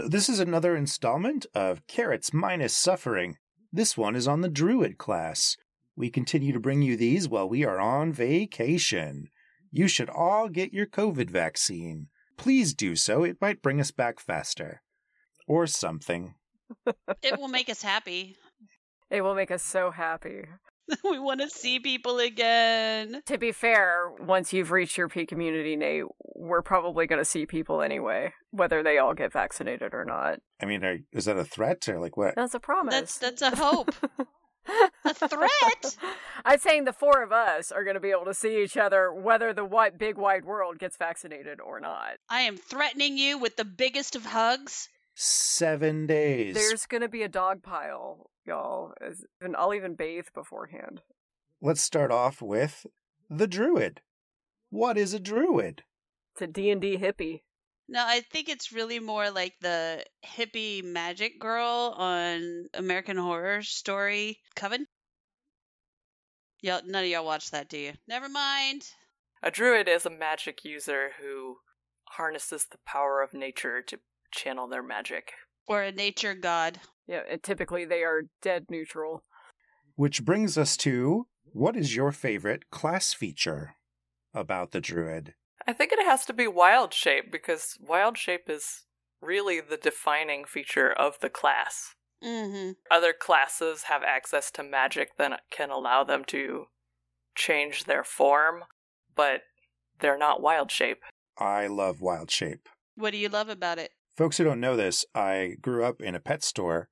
[0.00, 3.36] So, this is another installment of Carrots Minus Suffering.
[3.70, 5.58] This one is on the Druid class.
[5.94, 9.28] We continue to bring you these while we are on vacation.
[9.70, 12.06] You should all get your COVID vaccine.
[12.38, 14.80] Please do so, it might bring us back faster.
[15.46, 16.34] Or something.
[17.22, 18.36] It will make us happy.
[19.10, 20.46] It will make us so happy.
[21.04, 23.22] we want to see people again.
[23.26, 27.46] To be fair, once you've reached your peak immunity, Nate, we're probably going to see
[27.46, 30.40] people anyway, whether they all get vaccinated or not.
[30.60, 32.34] I mean, are, is that a threat or like what?
[32.34, 32.94] That's a promise.
[32.94, 33.94] That's that's a hope.
[35.04, 35.96] a threat?
[36.44, 39.12] I'm saying the four of us are going to be able to see each other
[39.12, 42.14] whether the white, big wide world gets vaccinated or not.
[42.28, 44.88] I am threatening you with the biggest of hugs.
[45.22, 46.54] Seven days.
[46.54, 48.94] There's going to be a dog pile, y'all,
[49.42, 51.02] and I'll even bathe beforehand.
[51.60, 52.86] Let's start off with
[53.28, 54.00] the Druid.
[54.70, 55.82] What is a Druid?
[56.32, 57.42] It's a D&D hippie.
[57.86, 64.38] No, I think it's really more like the hippie magic girl on American Horror Story
[64.56, 64.86] Coven.
[66.62, 67.92] Y'all, none of y'all watch that, do you?
[68.08, 68.84] Never mind.
[69.42, 71.56] A druid is a magic user who
[72.08, 73.98] harnesses the power of nature to
[74.30, 75.32] channel their magic.
[75.66, 76.80] Or a nature god.
[77.06, 79.24] Yeah, and typically they are dead neutral.
[79.96, 83.74] Which brings us to what is your favorite class feature
[84.32, 85.34] about the Druid?
[85.66, 88.84] I think it has to be wild shape because wild shape is
[89.20, 91.94] really the defining feature of the class.
[92.24, 92.72] Mm-hmm.
[92.90, 96.66] Other classes have access to magic that can allow them to
[97.34, 98.64] change their form,
[99.14, 99.42] but
[100.00, 101.02] they're not wild shape.
[101.38, 102.68] I love Wild Shape.
[102.96, 103.92] What do you love about it?
[104.16, 106.88] Folks who don't know this, I grew up in a pet store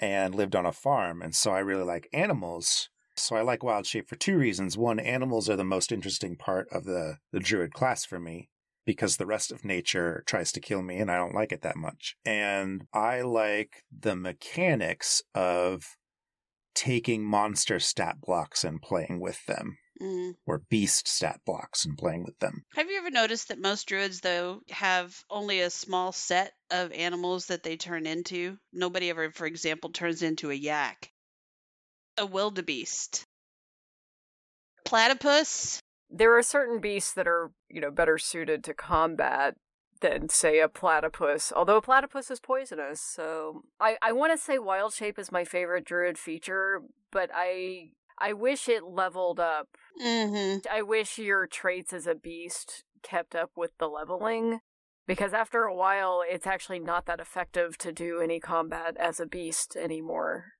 [0.00, 2.90] and lived on a farm, and so I really like animals.
[3.16, 4.76] So I like Wild Shape for two reasons.
[4.76, 8.50] One, animals are the most interesting part of the, the Druid class for me
[8.84, 11.76] because the rest of nature tries to kill me and I don't like it that
[11.76, 12.16] much.
[12.24, 15.96] And I like the mechanics of
[16.74, 20.34] taking monster stat blocks and playing with them, Mm.
[20.46, 22.64] or beast stat blocks and playing with them.
[22.74, 27.46] Have you ever noticed that most druids, though, have only a small set of animals
[27.46, 28.58] that they turn into?
[28.72, 31.10] Nobody ever, for example, turns into a yak,
[32.18, 33.24] a wildebeest,
[34.84, 35.80] platypus.
[36.10, 39.54] There are certain beasts that are, you know, better suited to combat
[40.00, 41.52] than say a platypus.
[41.54, 45.44] Although a platypus is poisonous, so I I want to say wild shape is my
[45.44, 49.68] favorite druid feature, but I I wish it leveled up.
[50.02, 50.66] Mm-hmm.
[50.70, 54.60] I wish your traits as a beast kept up with the leveling
[55.06, 59.26] because after a while it's actually not that effective to do any combat as a
[59.26, 60.52] beast anymore.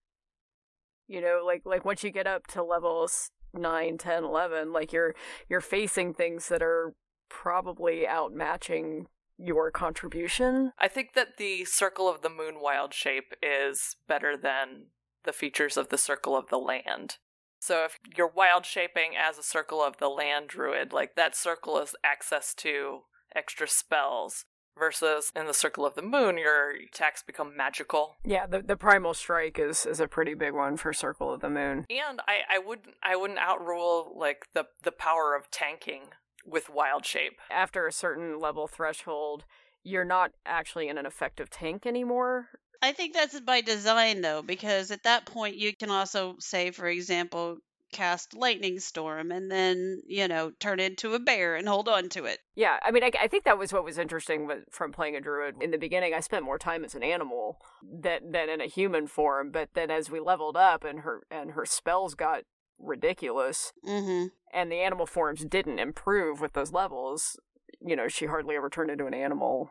[1.08, 5.14] You know, like like once you get up to levels 9, 10, 11, like you're
[5.48, 6.94] you're facing things that are
[7.28, 9.06] probably outmatching
[9.38, 10.72] your contribution.
[10.78, 14.86] I think that the Circle of the Moon wild shape is better than
[15.24, 17.18] the features of the Circle of the Land.
[17.58, 21.78] So if you're wild shaping as a Circle of the Land druid, like that circle
[21.78, 23.00] is access to
[23.34, 24.44] extra spells.
[24.78, 28.16] Versus in the Circle of the Moon, your attacks become magical.
[28.22, 31.48] Yeah, the the primal strike is is a pretty big one for Circle of the
[31.48, 31.86] Moon.
[31.88, 36.08] And I, I wouldn't I wouldn't outrule like the the power of tanking
[36.44, 37.38] with wild shape.
[37.50, 39.46] After a certain level threshold,
[39.82, 42.48] you're not actually in an effective tank anymore.
[42.82, 46.86] I think that's by design, though, because at that point you can also say, for
[46.86, 47.58] example,
[47.92, 52.24] cast lightning storm and then you know turn into a bear and hold on to
[52.24, 52.38] it.
[52.56, 55.20] Yeah, I mean, I, I think that was what was interesting with, from playing a
[55.20, 55.54] druid.
[55.62, 59.06] In the beginning, I spent more time as an animal than than in a human
[59.06, 59.50] form.
[59.52, 62.42] But then, as we leveled up and her and her spells got
[62.78, 64.26] ridiculous, Mm-hmm.
[64.52, 67.38] and the animal forms didn't improve with those levels,
[67.80, 69.70] you know, she hardly ever turned into an animal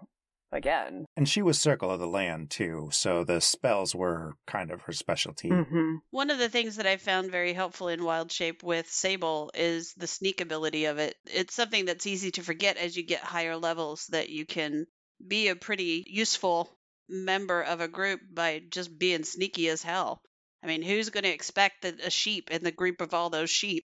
[0.55, 1.05] again.
[1.15, 4.93] And she was Circle of the Land too, so the spells were kind of her
[4.93, 5.49] specialty.
[5.49, 5.95] Mm-hmm.
[6.11, 9.93] One of the things that I found very helpful in Wild Shape with Sable is
[9.95, 11.15] the sneak ability of it.
[11.25, 14.87] It's something that's easy to forget as you get higher levels that you can
[15.25, 16.69] be a pretty useful
[17.07, 20.21] member of a group by just being sneaky as hell.
[20.63, 23.49] I mean, who's going to expect that a sheep in the group of all those
[23.49, 23.85] sheep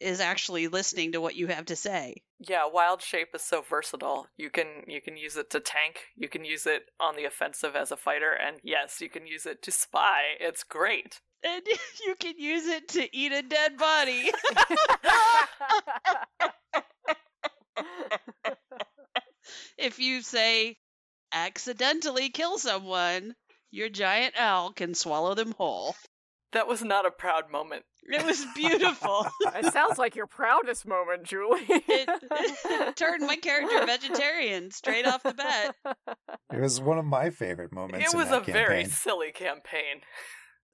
[0.00, 2.22] is actually listening to what you have to say?
[2.38, 4.26] Yeah, wild shape is so versatile.
[4.36, 7.74] You can you can use it to tank, you can use it on the offensive
[7.74, 10.22] as a fighter, and yes, you can use it to spy.
[10.40, 11.20] It's great.
[11.44, 11.62] And
[12.06, 14.32] you can use it to eat a dead body.
[19.78, 20.78] if you say
[21.32, 23.34] accidentally kill someone,
[23.70, 25.94] your giant owl can swallow them whole.
[26.52, 27.84] That was not a proud moment.
[28.08, 29.26] It was beautiful.
[29.54, 31.66] it sounds like your proudest moment, Julie.
[31.68, 35.74] it, it turned my character vegetarian straight off the bat.
[36.52, 38.06] It was one of my favorite moments.
[38.06, 40.02] It in was that a very silly campaign.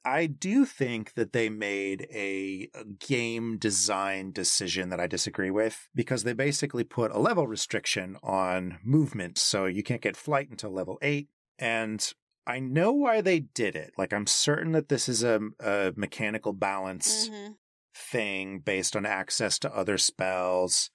[0.05, 5.89] I do think that they made a a game design decision that I disagree with
[5.95, 9.39] because they basically put a level restriction on movement.
[9.39, 11.29] So you can't get flight until level eight.
[11.59, 12.13] And
[12.47, 13.93] I know why they did it.
[13.97, 17.57] Like, I'm certain that this is a, a mechanical balance Mhm.
[17.95, 20.91] thing based on access to other spells.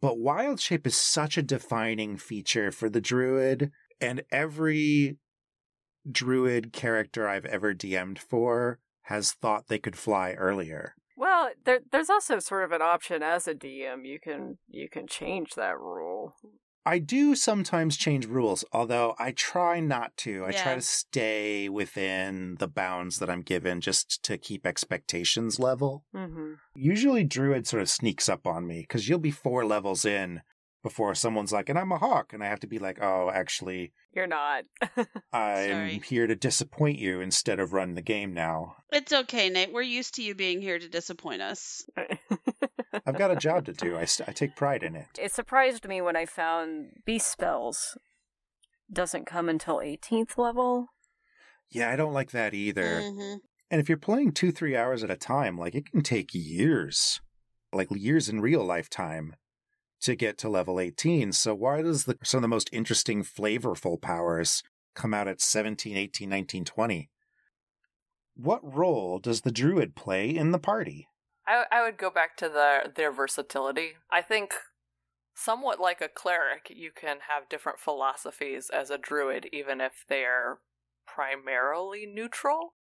[0.00, 3.70] But Wild Shape is such a defining feature for the Druid,
[4.00, 5.18] and every
[6.10, 10.94] Druid character I've ever DM'd for has thought they could fly earlier.
[11.16, 14.04] well, there, there's also sort of an option as a DM.
[14.04, 16.34] You can you can change that rule.
[16.84, 20.44] I do sometimes change rules, although I try not to.
[20.44, 26.04] I try to stay within the bounds that I'm given just to keep expectations level.
[26.14, 26.54] Mm-hmm.
[26.74, 30.42] Usually, Druid sort of sneaks up on me because you'll be four levels in
[30.82, 32.32] before someone's like, and I'm a hawk.
[32.32, 34.64] And I have to be like, oh, actually, You're not.
[35.32, 36.02] I'm Sorry.
[36.04, 38.76] here to disappoint you instead of run the game now.
[38.90, 39.72] It's okay, Nate.
[39.72, 41.86] We're used to you being here to disappoint us.
[43.06, 43.96] I've got a job to do.
[43.96, 45.06] I, I take pride in it.
[45.18, 47.96] it surprised me when I found beast spells
[48.92, 50.88] doesn't come until 18th level.
[51.70, 53.00] Yeah, I don't like that either.
[53.00, 53.38] Mhm.
[53.70, 57.22] And if you're playing two, three hours at a time, like it can take years,
[57.72, 59.34] like years in real life time
[60.02, 61.32] to get to level 18.
[61.32, 64.62] So why does the, some of the most interesting, flavorful powers
[64.94, 67.08] come out at 17, 18, 19, 20?
[68.34, 71.08] What role does the druid play in the party?
[71.46, 73.92] I I would go back to the their versatility.
[74.10, 74.54] I think
[75.34, 80.58] somewhat like a cleric, you can have different philosophies as a druid even if they're
[81.06, 82.74] primarily neutral.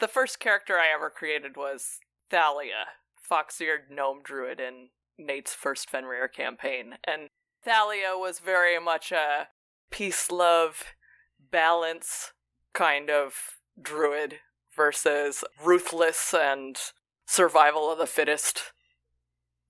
[0.00, 1.98] The first character I ever created was
[2.30, 2.86] Thalia,
[3.20, 4.88] fox-eared gnome druid in
[5.18, 7.28] Nate's first Fenrir campaign, and
[7.64, 9.48] Thalia was very much a
[9.90, 10.84] peace, love,
[11.50, 12.32] balance
[12.72, 14.40] kind of druid
[14.74, 16.78] versus ruthless and
[17.28, 18.72] survival of the fittest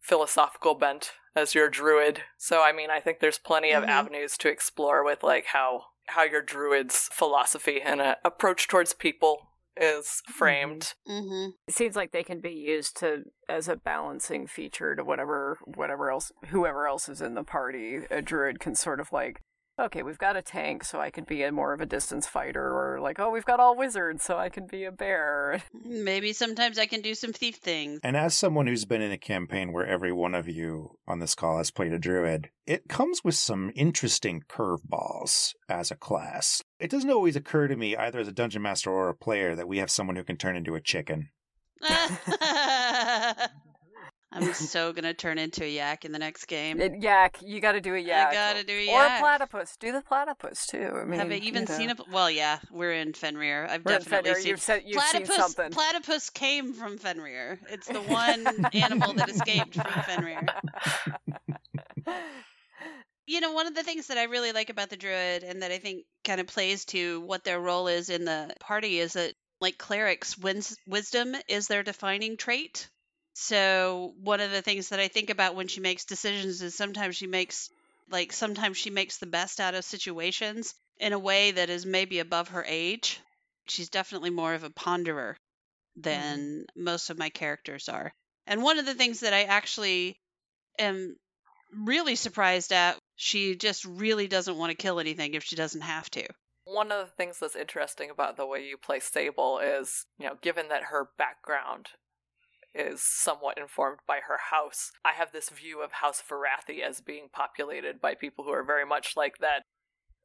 [0.01, 2.23] philosophical bent as your druid.
[2.39, 3.89] So I mean, I think there's plenty of Mhm.
[3.89, 9.51] avenues to explore with like how how your druid's philosophy and uh, approach towards people
[9.77, 10.95] is framed.
[11.07, 11.51] Mhm.
[11.67, 16.11] It seems like they can be used to as a balancing feature to whatever whatever
[16.11, 18.07] else whoever else is in the party.
[18.11, 19.43] A druid can sort of like,
[19.79, 22.63] okay, we've got a tank, so I could be a more of a distance fighter,
[22.63, 25.63] or like, oh, we've got all wizards, so I can be a bear.
[25.85, 28.01] Maybe sometimes I can do some thief things.
[28.03, 31.35] And as someone who's been in a campaign where every one of you on this
[31.35, 36.63] call has played a druid, it comes with some interesting curveballs as a class.
[36.79, 39.69] It doesn't always occur to me, either as a dungeon master or a player, that
[39.69, 41.31] we have someone who can turn into a chicken.
[44.31, 46.81] I'm so gonna turn into a yak in the next game.
[46.81, 48.29] It, yak, you got to do a yak.
[48.29, 49.19] I gotta do a or yak.
[49.21, 49.77] a platypus.
[49.79, 50.93] Do the platypus too.
[51.01, 51.75] I mean, Have I even you know.
[51.75, 51.97] seen a?
[52.13, 53.67] Well, yeah, we're in Fenrir.
[53.71, 54.51] I've We're definitely Fenrir, seen.
[54.51, 55.71] You've, said, you've seen platypus, something.
[55.73, 57.59] platypus came from Fenrir.
[57.71, 60.47] It's the one animal that escaped from Fenrir.
[63.27, 65.71] You know, one of the things that I really like about the druid and that
[65.71, 69.35] I think kind of plays to what their role is in the party is that,
[69.61, 72.89] like clerics, wins- wisdom is their defining trait.
[73.41, 77.15] So, one of the things that I think about when she makes decisions is sometimes
[77.15, 77.71] she makes,
[78.11, 82.19] like, sometimes she makes the best out of situations in a way that is maybe
[82.19, 83.21] above her age.
[83.69, 86.01] She's definitely more of a ponderer mm-hmm.
[86.01, 88.13] than most of my characters are.
[88.49, 90.19] And one of the things that I actually
[90.77, 91.15] am
[91.73, 96.11] really surprised at, she just really doesn't want to kill anything if she doesn't have
[96.11, 96.27] to.
[96.65, 100.35] One of the things that's interesting about the way you play Sable is, you know,
[100.43, 101.91] given that her background
[102.75, 107.29] is somewhat informed by her house, I have this view of House Varathi as being
[107.33, 109.63] populated by people who are very much like that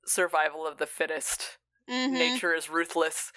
[0.05, 1.57] survival of the fittest,
[1.89, 2.11] Mhm.
[2.11, 3.31] nature is ruthless.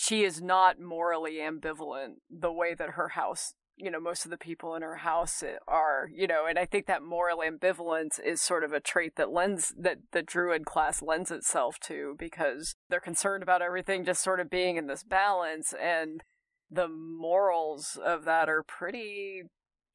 [0.00, 4.38] she is not morally ambivalent the way that her house you know most of the
[4.38, 8.62] people in her house are you know and i think that moral ambivalence is sort
[8.62, 13.42] of a trait that lends that the druid class lends itself to because they're concerned
[13.42, 16.22] about everything just sort of being in this balance and
[16.70, 19.42] the morals of that are pretty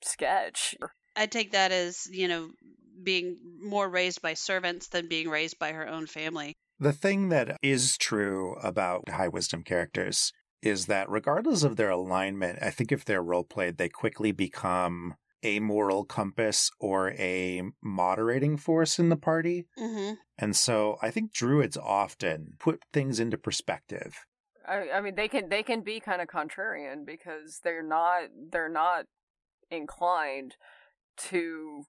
[0.04, 0.76] sketch
[1.16, 2.50] I take that as, you know,
[3.02, 6.54] being more raised by servants than being raised by her own family.
[6.80, 12.60] The thing that is true about high wisdom characters is that regardless of their alignment,
[12.62, 18.56] I think if they're role played, they quickly become a moral compass or a moderating
[18.56, 19.66] force in the party.
[19.78, 20.14] Mm-hmm.
[20.38, 24.16] And so I think druids often put things into perspective.
[24.68, 28.70] I, I mean, they can they can be kind of contrarian because they're not they're
[28.70, 29.06] not
[29.70, 30.56] inclined
[31.18, 31.84] to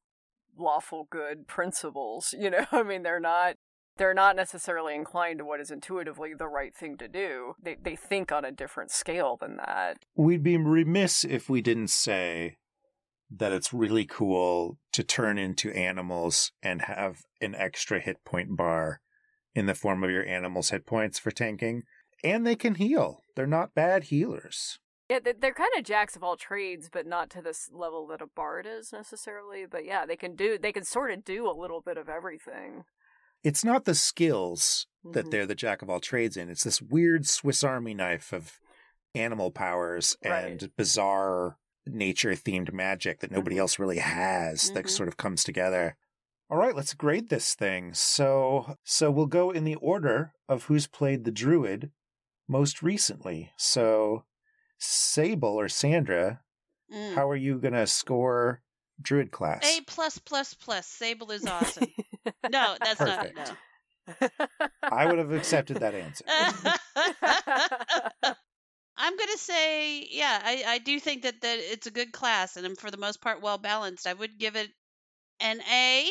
[0.57, 2.35] lawful good principles.
[2.39, 3.57] You know, I mean, they're not
[3.97, 7.55] they're not necessarily inclined to what is intuitively the right thing to do.
[7.63, 9.99] They they think on a different scale than that.
[10.17, 12.57] We'd be remiss if we didn't say
[13.31, 19.01] that it's really cool to turn into animals and have an extra hit point bar
[19.55, 21.83] in the form of your animal's hit points for tanking.
[22.25, 23.23] And they can heal.
[23.37, 24.79] They're not bad healers.
[25.11, 28.27] Yeah, they're kind of jacks of all trades, but not to this level that a
[28.27, 29.67] bard is necessarily.
[29.71, 32.85] But yeah, they can do they can sort of do a little bit of everything.
[33.43, 35.31] It's not the skills that Mhm.
[35.31, 36.49] they're the jack of all trades in.
[36.49, 38.59] It's this weird Swiss Army knife of
[39.15, 40.77] animal powers and Right.
[40.77, 43.61] bizarre nature themed magic that nobody Mhm.
[43.61, 44.91] else really has that Mhm.
[44.91, 45.99] sort of comes together.
[46.49, 47.93] All right, let's grade this thing.
[47.93, 51.93] So so we'll go in the order of who's played the druid
[52.49, 53.53] most recently.
[53.57, 54.25] So
[54.79, 56.41] Sable or Sandra,
[56.93, 57.15] Mm.
[57.15, 58.61] how are you gonna score
[59.01, 59.65] druid class?
[59.65, 60.87] A plus plus plus.
[60.87, 61.87] Sable is awesome.
[62.51, 63.37] no, that's Perfect.
[63.37, 63.57] not.
[64.21, 64.29] No.
[64.83, 66.25] I would have accepted that answer.
[68.97, 72.65] I'm gonna say, yeah, I, I do think that, that it's a good class, and
[72.65, 74.07] I'm for the most part, well balanced.
[74.07, 74.71] I would give it
[75.41, 76.09] an A,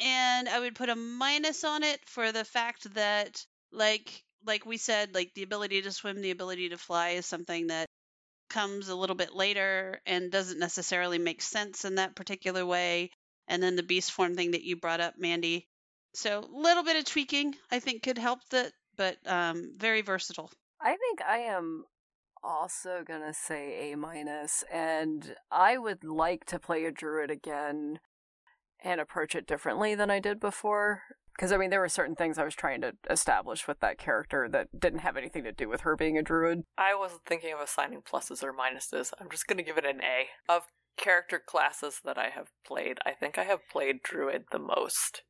[0.00, 4.76] and I would put a minus on it for the fact that, like, like we
[4.76, 7.86] said, like the ability to swim, the ability to fly is something that
[8.48, 13.10] comes a little bit later and doesn't necessarily make sense in that particular way.
[13.48, 15.66] And then the beast form thing that you brought up, Mandy.
[16.14, 20.50] So a little bit of tweaking, I think, could help that, but um, very versatile.
[20.80, 21.84] I think I am
[22.42, 28.00] also gonna say A minus, and I would like to play a druid again
[28.82, 31.02] and approach it differently than I did before.
[31.40, 34.46] Because I mean, there were certain things I was trying to establish with that character
[34.50, 36.64] that didn't have anything to do with her being a druid.
[36.76, 39.14] I wasn't thinking of assigning pluses or minuses.
[39.18, 40.26] I'm just going to give it an A.
[40.52, 40.64] Of
[40.98, 45.22] character classes that I have played, I think I have played Druid the most.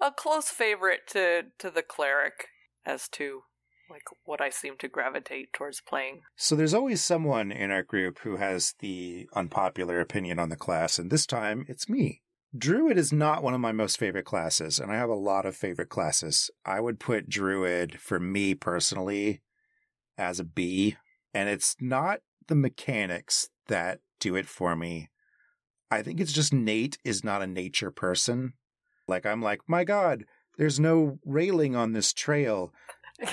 [0.00, 2.48] A close favorite to, to the Cleric
[2.84, 3.42] as to
[3.88, 6.22] like what I seem to gravitate towards playing.
[6.34, 10.98] So there's always someone in our group who has the unpopular opinion on the class,
[10.98, 12.21] and this time it's me.
[12.56, 15.56] Druid is not one of my most favorite classes, and I have a lot of
[15.56, 16.50] favorite classes.
[16.66, 19.40] I would put Druid, for me personally,
[20.18, 20.96] as a B,
[21.32, 25.08] and it's not the mechanics that do it for me.
[25.90, 28.52] I think it's just Nate is not a nature person.
[29.08, 30.24] Like, I'm like, my God,
[30.58, 32.74] there's no railing on this trail.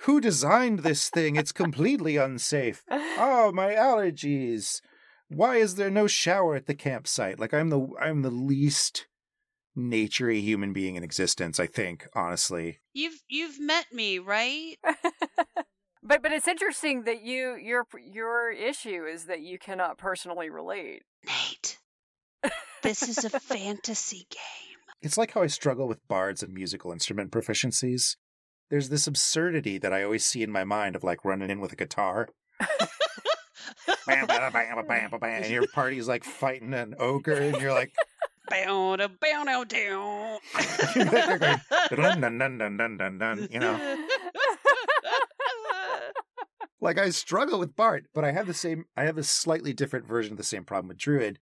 [0.00, 1.36] Who designed this thing?
[1.36, 2.82] It's completely unsafe.
[3.24, 4.80] Oh, my allergies.
[5.34, 7.40] Why is there no shower at the campsite?
[7.40, 9.06] Like I'm the I'm the least
[9.76, 12.80] naturey human being in existence, I think, honestly.
[12.92, 14.76] You've you've met me, right?
[16.02, 21.02] but but it's interesting that you your your issue is that you cannot personally relate.
[21.26, 21.78] Nate,
[22.82, 24.78] this is a fantasy game.
[25.00, 28.16] It's like how I struggle with bards and musical instrument proficiencies.
[28.70, 31.72] There's this absurdity that I always see in my mind of like running in with
[31.72, 32.28] a guitar.
[34.06, 37.72] bam, bam, bam, bam, bam, bam, and your party's like fighting an ogre, and you're
[37.72, 37.92] like,
[38.50, 40.38] Bow da bow down down.
[40.94, 43.98] dun, dun, dun, dun, dun, dun, dun, you know.
[46.80, 50.06] like I struggle with bard, but I have the same I have a slightly different
[50.06, 51.38] version of the same problem with Druid.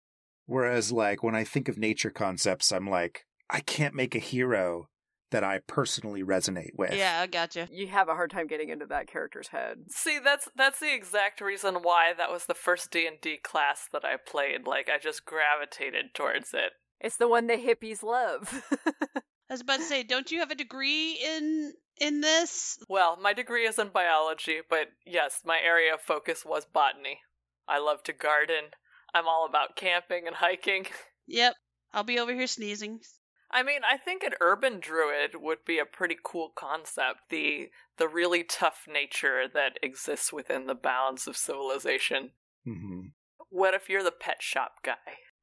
[0.45, 4.89] Whereas like when I think of nature concepts, I'm like, I can't make a hero
[5.31, 6.93] that I personally resonate with.
[6.95, 7.67] yeah, I gotcha.
[7.71, 9.77] You have a hard time getting into that character's head.
[9.89, 14.15] See, that's that's the exact reason why that was the first D&D class that I
[14.17, 14.65] played.
[14.65, 16.71] Like I just gravitated towards it.
[16.99, 18.63] It's the one the hippies love.
[18.85, 22.77] I was about to say, don't you have a degree in in this?
[22.87, 27.19] Well, my degree is in biology, but yes, my area of focus was botany.
[27.67, 28.65] I love to garden.
[29.13, 30.85] I'm all about camping and hiking.
[31.31, 31.53] Yep.
[31.93, 33.01] I'll be over here sneezing.
[33.51, 37.29] I mean, I think an urban druid would be a pretty cool concept.
[37.29, 42.31] The the really tough nature that exists within the bounds of civilization.
[42.65, 43.07] hmm
[43.49, 44.93] What if you're the pet shop guy?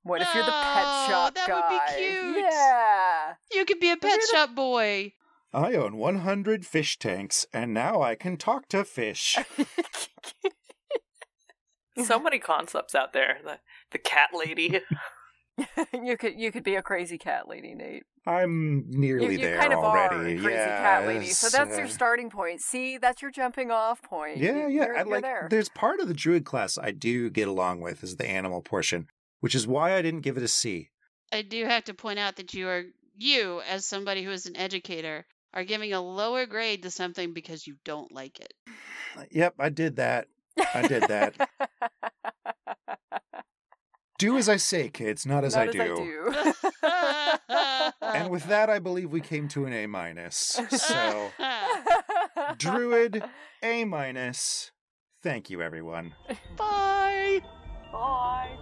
[0.02, 1.54] what if you're the pet Oh, shop that guy?
[1.54, 2.46] would be cute.
[2.52, 3.34] Yeah.
[3.52, 5.14] You could be a pet you're the- shop boy.
[5.52, 9.36] I own 100 fish tanks, and now I can talk to fish.
[12.04, 13.38] So many concepts out there.
[13.42, 13.58] The
[13.90, 14.80] the cat lady.
[16.04, 18.04] you could you could be a crazy cat lady, Nate.
[18.26, 20.36] I'm You, nearly you there kind of are already.
[20.36, 21.26] a crazy cat lady.
[21.26, 22.60] So Yes, that's your uh, starting point.
[22.60, 24.38] See, that's your jumping off point.
[24.38, 24.68] Yeah, You- yeah.
[24.86, 25.22] You're, I you're like.
[25.22, 25.46] there.
[25.50, 29.06] There's part of the druid class I do get along with is the animal portion,
[29.40, 30.90] which is why I didn't give it a C.
[31.32, 32.84] I do have to point out that you are
[33.16, 37.66] you, as somebody who is an educator, are giving a lower grade to something because
[37.66, 38.52] you don't like it.
[39.30, 40.28] Yep, I did that.
[40.74, 41.48] I did that.
[44.18, 45.82] Do as I say, kids, not as, Not I, as do.
[45.82, 47.92] I do.
[48.02, 50.58] And with that, I believe we came to an A minus.
[50.70, 51.30] So,
[52.58, 53.22] Druid,
[53.62, 54.70] A minus.
[55.22, 56.14] Thank you, everyone.
[56.56, 57.42] Bye.
[57.92, 58.56] Bye.